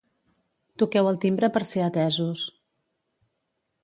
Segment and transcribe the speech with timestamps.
[0.83, 2.47] Toqueu el timbre per ser atesos